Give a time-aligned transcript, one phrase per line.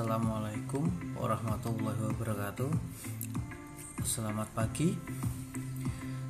[0.00, 2.72] Assalamualaikum warahmatullahi wabarakatuh.
[4.00, 4.96] Selamat pagi.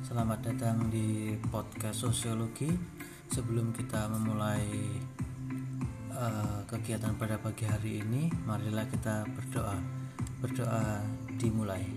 [0.03, 2.67] Selamat datang di podcast sosiologi.
[3.31, 4.67] Sebelum kita memulai
[6.11, 9.79] uh, kegiatan pada pagi hari ini Marilah kita berdoa.
[10.43, 10.99] Berdoa
[11.39, 11.87] dimulai.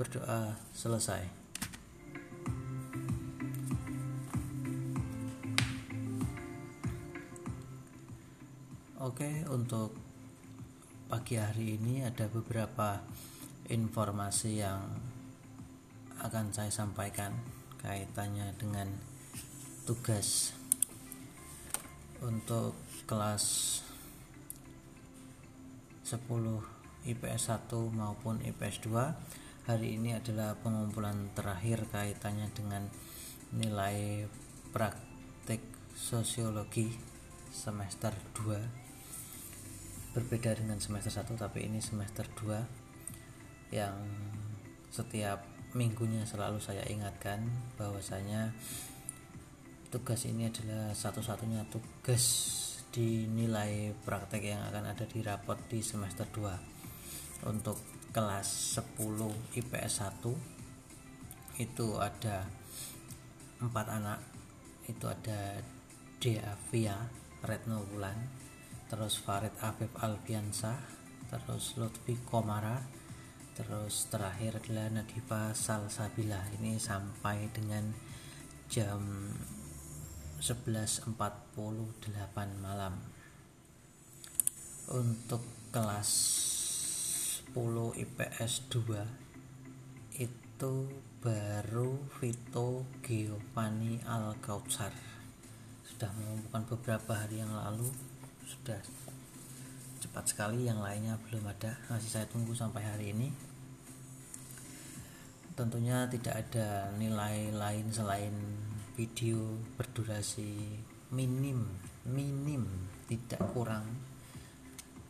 [0.00, 1.47] Berdoa selesai
[9.08, 9.96] Oke, untuk
[11.08, 13.00] pagi hari ini ada beberapa
[13.72, 14.84] informasi yang
[16.20, 17.32] akan saya sampaikan
[17.80, 18.84] kaitannya dengan
[19.88, 20.52] tugas.
[22.20, 22.76] Untuk
[23.08, 23.80] kelas
[26.04, 32.84] 10 IPS 1 maupun IPS 2 hari ini adalah pengumpulan terakhir kaitannya dengan
[33.56, 34.28] nilai
[34.68, 35.64] praktik
[35.96, 36.92] sosiologi
[37.48, 38.87] semester 2
[40.18, 43.94] berbeda dengan semester 1 tapi ini semester 2 yang
[44.90, 45.46] setiap
[45.78, 47.46] minggunya selalu saya ingatkan
[47.78, 48.50] bahwasanya
[49.94, 52.24] tugas ini adalah satu-satunya tugas
[52.90, 57.78] di nilai praktek yang akan ada di rapot di semester 2 untuk
[58.10, 58.98] kelas 10
[59.54, 62.42] IPS 1 itu ada
[63.62, 64.18] empat anak.
[64.88, 65.60] Itu ada
[66.18, 66.96] Deavia
[67.44, 68.47] Retno Wulan
[68.88, 70.80] terus Farid Afif Alfiansa
[71.28, 72.80] terus Lutfi Komara
[73.52, 76.38] terus terakhir adalah Nadifa Salsabila.
[76.56, 77.90] Ini sampai dengan
[78.70, 79.02] jam
[80.38, 81.10] 11.48
[82.62, 82.94] malam.
[84.94, 85.42] Untuk
[85.74, 86.10] kelas
[87.50, 90.74] 10 IPS 2 itu
[91.18, 94.94] baru Vito Giovanni Al Kautsar
[95.82, 97.90] sudah mengumpulkan beberapa hari yang lalu
[98.48, 98.80] sudah.
[100.00, 101.76] Cepat sekali yang lainnya belum ada.
[101.92, 103.28] Masih saya tunggu sampai hari ini.
[105.52, 108.32] Tentunya tidak ada nilai lain selain
[108.96, 110.80] video berdurasi
[111.12, 111.60] minim
[112.08, 112.64] minim
[113.04, 113.84] tidak kurang.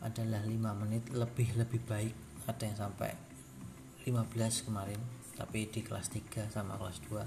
[0.03, 2.15] Adalah 5 menit lebih lebih baik.
[2.49, 3.13] Ada yang sampai
[4.09, 4.99] 15 kemarin
[5.39, 7.23] tapi di kelas 3 sama kelas 2 uh,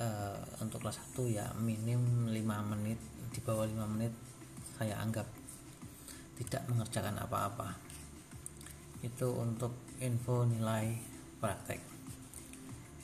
[0.00, 2.96] eh, untuk kelas 1 ya minim 5 menit
[3.34, 4.14] di bawah 5 menit
[4.76, 5.24] saya anggap
[6.36, 7.72] tidak mengerjakan apa-apa.
[9.00, 9.72] Itu untuk
[10.04, 10.92] info nilai
[11.40, 11.80] praktek.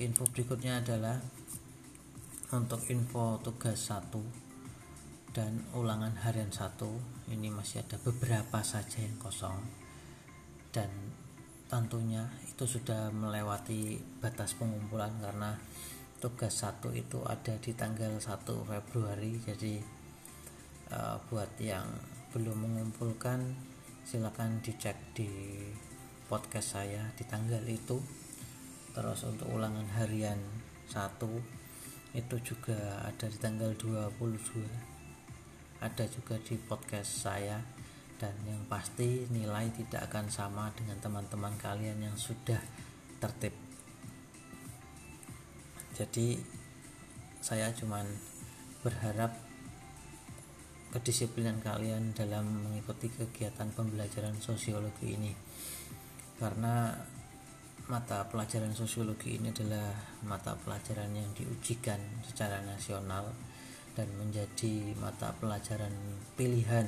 [0.04, 1.16] Info berikutnya adalah
[2.52, 4.12] untuk info tugas 1
[5.32, 9.56] dan ulangan harian 1 ini masih ada beberapa saja yang kosong.
[10.68, 10.92] Dan
[11.72, 15.56] tentunya itu sudah melewati batas pengumpulan karena
[16.20, 20.01] tugas 1 itu ada di tanggal 1 Februari jadi
[20.92, 21.88] uh, buat yang
[22.36, 23.56] belum mengumpulkan
[24.04, 25.28] silakan dicek di
[26.28, 27.96] podcast saya di tanggal itu.
[28.92, 30.36] Terus untuk ulangan harian
[30.84, 31.40] satu
[32.12, 34.92] itu juga ada di tanggal 22
[35.82, 37.58] ada juga di podcast saya.
[38.22, 42.62] Dan yang pasti nilai tidak akan sama dengan teman-teman kalian yang sudah
[43.18, 43.50] tertib.
[45.98, 46.38] Jadi
[47.42, 48.06] saya cuman
[48.86, 49.34] berharap
[50.92, 55.32] kedisiplinan kalian dalam mengikuti kegiatan pembelajaran sosiologi ini.
[56.36, 56.92] Karena
[57.88, 59.90] mata pelajaran sosiologi ini adalah
[60.28, 63.32] mata pelajaran yang diujikan secara nasional
[63.96, 65.92] dan menjadi mata pelajaran
[66.36, 66.86] pilihan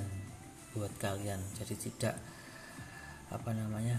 [0.76, 1.40] buat kalian.
[1.56, 2.20] Jadi tidak
[3.32, 3.98] apa namanya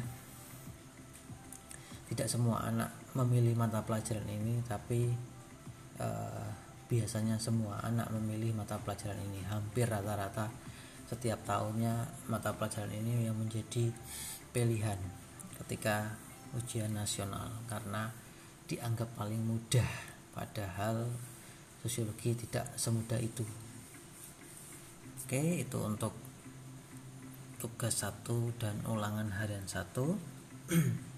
[2.06, 5.10] tidak semua anak memilih mata pelajaran ini tapi
[5.98, 9.42] uh, biasanya semua anak memilih mata pelajaran ini.
[9.46, 10.50] Hampir rata-rata
[11.06, 13.90] setiap tahunnya mata pelajaran ini yang menjadi
[14.54, 14.98] pilihan
[15.64, 16.18] ketika
[16.54, 17.50] ujian nasional.
[17.66, 18.10] Karena
[18.66, 19.90] dianggap paling mudah
[20.34, 21.10] padahal
[21.82, 23.46] sosiologi tidak semudah itu.
[25.26, 26.14] Oke itu untuk
[27.58, 30.18] tugas satu dan ulangan harian satu.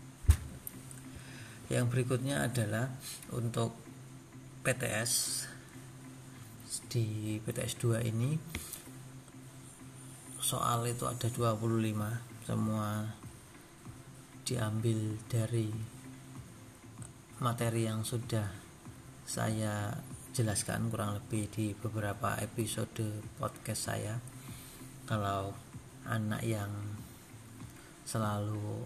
[1.73, 2.87] Yang berikutnya adalah
[3.35, 3.75] untuk
[4.63, 5.43] PTS
[6.85, 8.37] di PTS 2 ini
[10.37, 13.09] soal itu ada 25 semua
[14.45, 15.67] diambil dari
[17.41, 18.47] materi yang sudah
[19.27, 19.91] saya
[20.31, 24.15] jelaskan kurang lebih di beberapa episode podcast saya.
[25.09, 25.51] Kalau
[26.07, 26.71] anak yang
[28.07, 28.85] selalu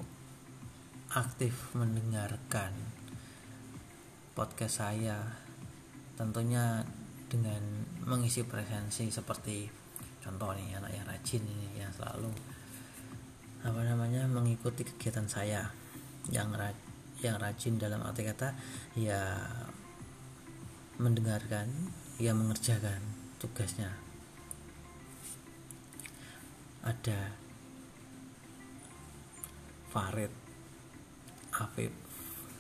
[1.14, 2.72] aktif mendengarkan
[4.34, 5.20] podcast saya
[6.16, 6.88] tentunya
[7.32, 7.64] dengan
[8.04, 9.64] mengisi presensi seperti
[10.20, 12.28] contoh nih anak yang rajin ini yang selalu
[13.64, 15.72] apa namanya mengikuti kegiatan saya.
[16.28, 16.92] Yang rajin
[17.22, 18.58] yang rajin dalam arti kata
[18.98, 19.38] ya
[20.98, 21.70] mendengarkan
[22.18, 22.98] ya mengerjakan
[23.38, 23.94] tugasnya.
[26.82, 27.38] Ada
[29.94, 30.34] Farid
[31.54, 31.94] Afif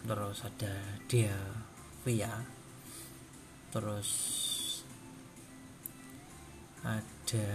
[0.05, 0.73] terus ada
[1.09, 1.37] dia
[2.01, 2.33] Via
[3.69, 4.09] terus
[6.81, 7.47] ada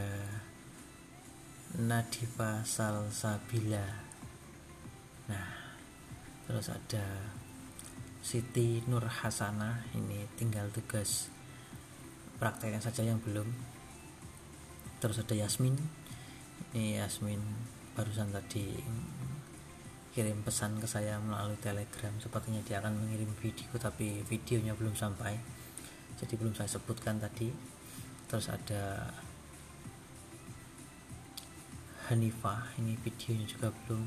[1.82, 3.82] Nadifa Salsabila.
[5.26, 5.49] Nah
[6.46, 7.02] terus ada
[8.23, 9.90] Siti Nur Hasanah.
[9.99, 11.26] Ini tinggal tugas
[12.38, 13.50] prakteknya saja yang belum.
[15.02, 15.75] Terus ada Yasmin.
[16.70, 17.43] Ini Yasmin
[17.99, 18.79] barusan tadi
[20.14, 22.14] kirim pesan ke saya melalui telegram.
[22.22, 25.34] Sepertinya dia akan mengirim video tapi videonya belum sampai.
[26.14, 27.75] Jadi belum saya sebutkan tadi
[28.26, 29.11] terus ada
[32.06, 34.06] Hanifah ini videonya juga belum.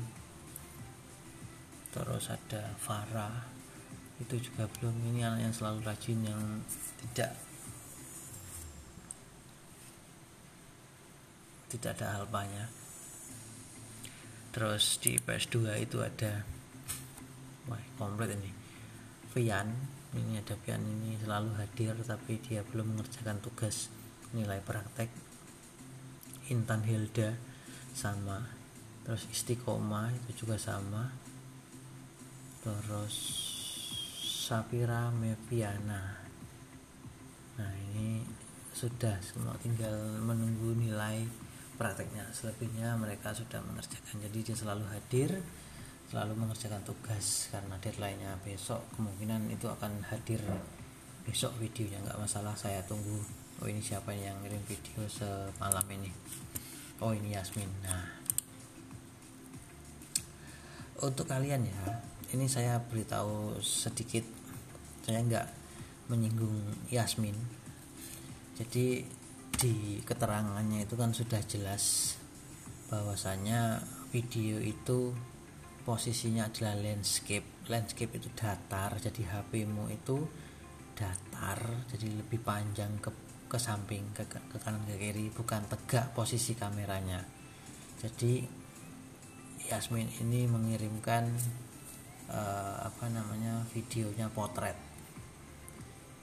[1.92, 3.44] Terus ada Farah
[4.16, 4.96] itu juga belum.
[5.12, 6.40] Ini anak yang selalu rajin yang
[6.96, 7.36] tidak
[11.70, 12.66] tidak ada alpanya
[14.50, 16.42] terus di PS2 itu ada
[17.70, 18.50] wah komplit ini.
[19.30, 19.70] Vian
[20.18, 23.86] ini ada Vian ini selalu hadir tapi dia belum mengerjakan tugas
[24.36, 25.10] nilai praktek.
[26.50, 27.34] Intan Hilda
[27.94, 28.42] sama
[29.06, 31.10] terus Istiqomah itu juga sama.
[32.60, 33.16] Terus
[34.20, 36.20] Sapira Meviana.
[37.56, 38.22] Nah ini
[38.74, 41.26] sudah semua tinggal menunggu nilai
[41.80, 42.28] prakteknya.
[42.34, 44.20] Selebihnya mereka sudah mengerjakan.
[44.28, 45.40] Jadi dia selalu hadir
[46.10, 48.82] selalu mengerjakan tugas karena deadline-nya besok.
[48.98, 50.42] Kemungkinan itu akan hadir
[51.22, 52.02] besok videonya.
[52.02, 53.22] Nggak masalah saya tunggu
[53.60, 56.08] oh ini siapa yang ngirim video semalam ini?
[57.04, 57.68] Oh ini Yasmin.
[57.84, 58.08] Nah.
[61.00, 62.00] Untuk kalian ya
[62.32, 64.24] ini saya beritahu sedikit.
[65.04, 65.46] Saya nggak
[66.08, 67.36] menyinggung Yasmin.
[68.56, 69.04] Jadi
[69.60, 72.16] di keterangannya itu kan sudah jelas
[72.88, 75.12] bahwasanya video itu
[75.84, 77.68] posisinya adalah landscape.
[77.68, 80.24] Landscape itu datar jadi HPmu itu
[80.96, 81.60] datar
[81.92, 87.18] jadi lebih panjang ke ke samping ke, ke kanan ke kiri bukan tegak posisi kameranya.
[87.98, 88.46] Jadi
[89.66, 91.26] Yasmin ini mengirimkan
[92.30, 94.78] uh, apa namanya videonya potret.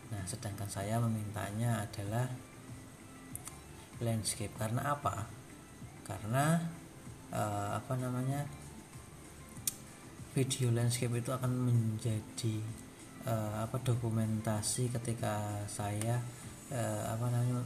[0.07, 2.31] Nah sedangkan saya memintanya adalah
[3.99, 4.55] landscape.
[4.55, 5.27] Karena apa?
[6.07, 6.55] Karena
[7.35, 8.47] uh, apa namanya
[10.31, 12.55] video landscape itu akan menjadi
[13.27, 16.23] uh, apa dokumentasi ketika saya
[16.71, 17.63] uh, apa namanya?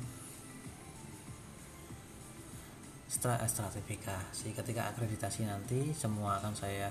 [3.11, 4.55] Stratifikasi.
[4.55, 6.89] Ketika akreditasi nanti semua akan saya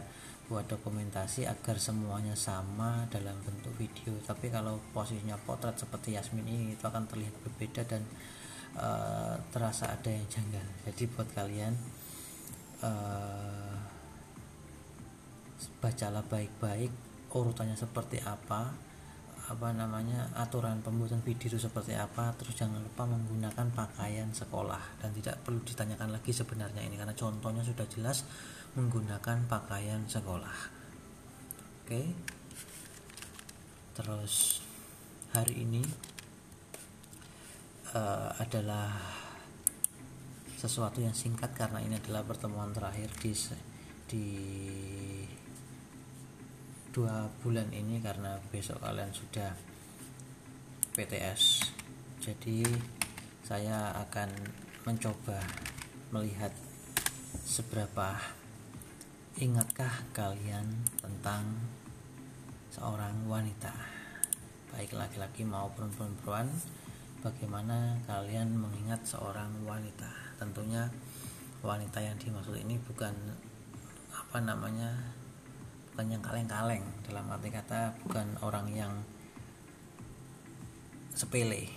[0.50, 4.18] buat dokumentasi agar semuanya sama dalam bentuk video.
[4.26, 8.02] Tapi kalau posisinya potret seperti Yasmin ini itu akan terlihat berbeda dan
[8.74, 10.66] uh, terasa ada yang janggal.
[10.90, 11.74] Jadi buat kalian
[12.82, 13.78] uh,
[15.80, 16.92] bacalah baik-baik
[17.30, 18.89] urutannya seperti apa
[19.50, 25.02] apa namanya aturan pembuatan video itu seperti apa terus jangan lupa menggunakan pakaian sekolah.
[25.02, 28.22] Dan tidak perlu ditanyakan lagi sebenarnya ini karena contohnya sudah jelas
[28.78, 30.58] menggunakan pakaian sekolah.
[31.82, 32.14] Oke.
[33.98, 34.62] Terus
[35.34, 35.82] hari ini
[37.90, 38.94] uh, adalah
[40.54, 43.32] sesuatu yang singkat karena ini adalah pertemuan terakhir di
[44.06, 44.26] di
[46.90, 49.54] dua bulan ini karena besok kalian sudah
[50.98, 51.70] PTS
[52.20, 52.66] jadi
[53.46, 54.28] saya akan
[54.84, 55.38] mencoba
[56.10, 56.50] melihat
[57.46, 58.18] seberapa
[59.40, 60.68] Ingatkah kalian
[61.00, 61.48] tentang
[62.68, 63.72] seorang wanita,
[64.68, 66.44] baik laki-laki maupun perempuan?
[67.24, 70.12] Bagaimana kalian mengingat seorang wanita?
[70.36, 70.92] Tentunya
[71.64, 73.16] wanita yang dimaksud ini bukan
[74.12, 74.92] apa namanya,
[76.00, 78.88] bukan yang kaleng-kaleng dalam arti kata bukan orang yang
[81.12, 81.68] sepele.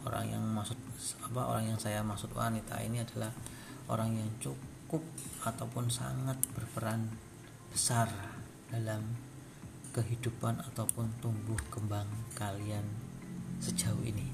[0.00, 0.80] Orang yang maksud
[1.20, 3.28] apa orang yang saya maksud wanita ini adalah
[3.92, 5.04] orang yang cukup
[5.44, 7.04] ataupun sangat berperan
[7.68, 8.08] besar
[8.72, 9.12] dalam
[9.92, 12.88] kehidupan ataupun tumbuh kembang kalian
[13.60, 14.32] sejauh ini.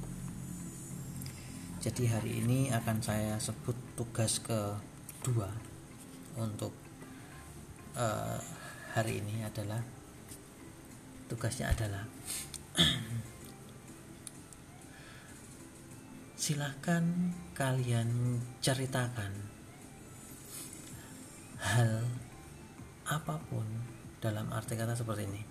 [1.82, 5.50] Jadi hari ini akan saya sebut tugas kedua
[6.38, 6.70] untuk
[7.98, 8.61] uh,
[8.92, 9.80] hari ini adalah
[11.24, 12.04] tugasnya adalah
[16.42, 19.32] silahkan kalian ceritakan
[21.56, 22.04] hal
[23.08, 23.64] apa pun
[24.20, 25.42] dalam arti kata seperti ini.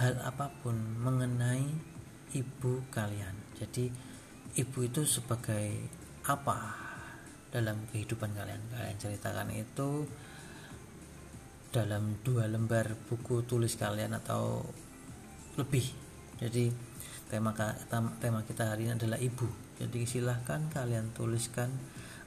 [0.00, 1.68] Hal apa pun mengenai
[2.34, 3.34] ibu kalian.
[3.60, 3.92] Jadi
[4.58, 5.68] ibu itu sebagai
[6.26, 6.74] apa
[7.52, 8.62] dalam kehidupan kalian?
[8.72, 10.08] Kalian ceritakan itu
[11.74, 14.62] dalam dua lembar buku tulis kalian atau
[15.58, 15.82] lebih.
[16.38, 16.70] Jadi
[17.26, 17.50] tema
[18.22, 19.50] tema kita hari ini adalah ibu.
[19.82, 21.74] Jadi silahkan kalian tuliskan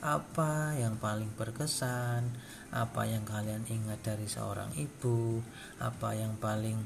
[0.03, 2.29] apa yang paling berkesan
[2.69, 5.41] apa yang kalian ingat dari seorang ibu
[5.81, 6.77] apa yang paling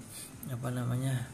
[0.48, 1.28] apa namanya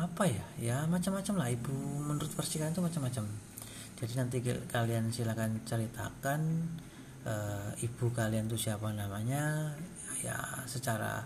[0.00, 0.46] apa ya?
[0.56, 1.74] Ya macam-macam lah ibu.
[2.06, 3.49] Menurut versi itu macam-macam
[4.00, 4.40] jadi nanti
[4.72, 6.40] kalian silakan ceritakan
[7.20, 7.34] e,
[7.84, 9.76] ibu kalian itu siapa namanya.
[10.24, 11.20] Ya secara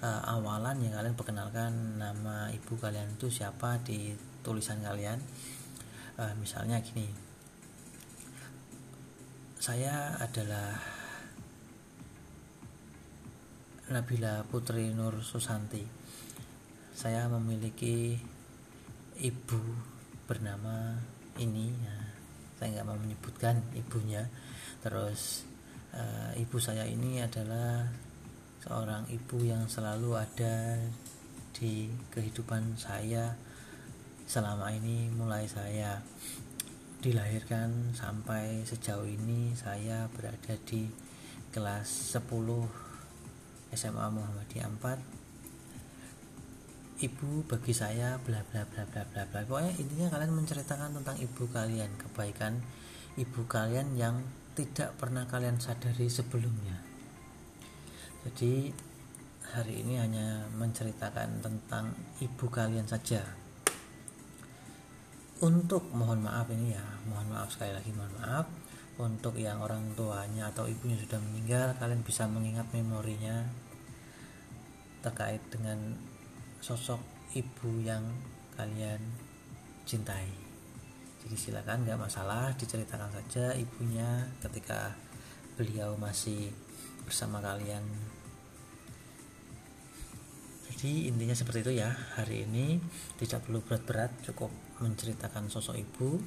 [0.00, 5.20] e, awalan ya kalian perkenalkan nama ibu kalian itu siapa di tulisan kalian.
[6.16, 7.04] E, misalnya gini.
[9.60, 10.72] Saya adalah
[13.92, 15.84] Nabila Putri Nur Susanti.
[16.96, 18.16] Saya memiliki
[19.20, 19.60] ibu
[20.24, 20.96] bernama
[21.36, 22.05] ini ya,
[22.56, 24.24] saya nggak mau menyebutkan ibunya.
[24.80, 25.44] Terus
[25.92, 27.88] uh, ibu saya ini adalah
[28.64, 30.80] seorang ibu yang selalu ada
[31.56, 33.32] di kehidupan saya
[34.26, 36.02] selama ini mulai saya
[37.00, 40.90] dilahirkan sampai sejauh ini saya berada di
[41.54, 42.26] kelas 10
[43.72, 45.15] SMA Muhammadiyah 4
[46.96, 49.40] ibu bagi saya bla bla bla bla bla bla.
[49.44, 52.56] Pokoknya intinya kalian menceritakan tentang ibu kalian kebaikan
[53.20, 54.24] ibu kalian yang
[54.56, 56.80] tidak pernah kalian sadari sebelumnya.
[58.24, 58.72] Jadi
[59.52, 61.92] hari ini hanya menceritakan tentang
[62.24, 63.20] ibu kalian saja.
[65.44, 68.48] Untuk mohon maaf ini ya mohon maaf sekali lagi mohon maaf.
[68.96, 73.44] Untuk yang orang tuanya atau ibunya sudah meninggal kalian bisa mengingat memorinya
[75.04, 75.76] terkait dengan
[76.60, 77.00] sosok
[77.36, 78.04] ibu yang
[78.56, 79.00] kalian
[79.86, 80.28] cintai.
[81.26, 84.94] Jadi silakan nggak masalah diceritakan saja ibunya ketika
[85.58, 86.54] beliau masih
[87.02, 87.82] bersama kalian.
[90.70, 92.78] Jadi intinya seperti itu ya hari ini
[93.16, 96.20] tidak perlu berat-berat cukup menceritakan sosok ibu.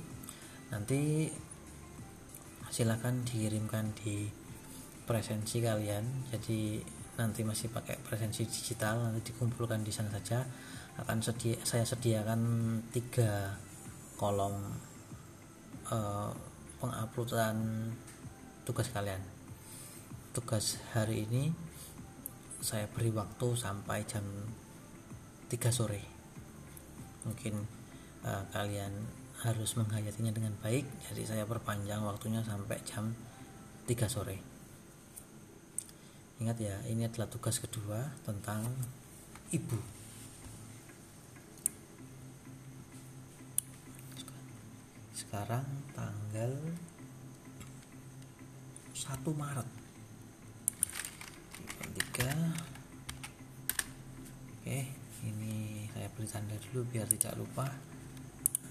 [0.73, 1.29] Nanti
[2.73, 4.25] silakan dikirimkan di
[5.05, 6.33] presensi kalian.
[6.33, 6.81] Jadi
[7.19, 10.47] nanti masih pakai presensi digital nanti dikumpulkan di sana saja.
[10.95, 12.39] Akan sedia, saya sediakan
[12.95, 13.59] tiga
[14.15, 14.55] kolom
[15.91, 16.31] uh,
[16.79, 17.91] penguploadan
[18.63, 19.19] tugas kalian.
[20.31, 21.51] Tugas hari ini
[22.63, 24.23] saya beri waktu sampai jam
[25.51, 25.99] 3 sore.
[27.27, 27.59] Mungkin
[28.23, 28.95] uh, kalian
[29.43, 30.87] harus menghayatinya dengan baik.
[31.11, 33.11] Jadi saya perpanjang waktunya sampai jam
[33.87, 34.48] 3 sore
[36.39, 38.63] Ingat ya, ini adalah tugas kedua tentang
[39.51, 39.75] ibu.
[45.11, 46.55] Sekarang tanggal
[48.95, 49.67] 1 Maret
[52.15, 52.69] 3
[54.59, 54.79] Oke,
[55.27, 57.67] ini saya beri tanda dulu biar tidak lupa.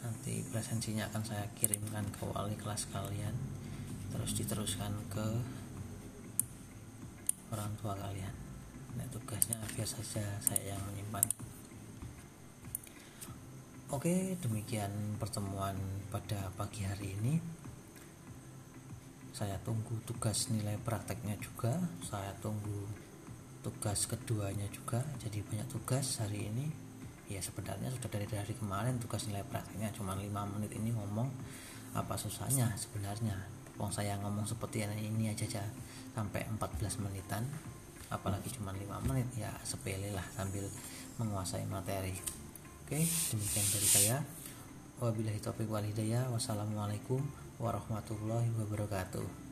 [0.01, 3.37] Nanti presensinya akan saya kirimkan ke wali kelas kalian.
[4.09, 5.27] Terus diteruskan ke
[7.53, 8.35] orang tua kalian.
[8.97, 11.25] Nah tugasnya biar saja saya yang menyimpan.
[13.89, 15.77] Oke demikian pertemuan
[16.13, 17.41] pada pagi hari ini.
[19.33, 21.79] Saya tunggu tugas nilai prakteknya juga.
[22.05, 22.85] Saya tunggu
[23.65, 25.01] tugas keduanya juga.
[25.23, 26.67] Jadi banyak tugas hari ini.
[27.29, 30.27] Ya sebenarnya sudah dari dari kemarin tugas nilai prakteknya cuma 5
[30.57, 31.29] menit ini ngomong
[31.93, 33.37] apa susahnya sebenarnya.
[33.79, 35.63] Wong saya ngomong seperti ini aja aja
[36.19, 37.47] sampai 14 menitan
[38.11, 40.67] apalagi cuma 5 menit ya sepele lah sambil
[41.23, 42.19] menguasai materi.
[42.83, 44.17] Oke demikian dari saya.
[44.99, 46.27] Wabillahi taufiq wal hidayah.
[46.35, 47.23] Wassalamualaikum
[47.63, 49.48] warahmatullahi wabarakatuh